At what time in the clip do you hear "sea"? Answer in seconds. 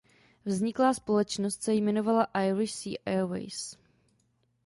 2.73-2.93